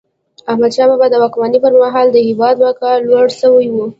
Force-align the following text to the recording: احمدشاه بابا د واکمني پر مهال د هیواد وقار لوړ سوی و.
احمدشاه 0.49 0.87
بابا 0.91 1.05
د 1.09 1.15
واکمني 1.21 1.59
پر 1.63 1.73
مهال 1.81 2.07
د 2.11 2.17
هیواد 2.27 2.55
وقار 2.65 2.97
لوړ 3.09 3.27
سوی 3.41 3.67
و. 3.71 3.77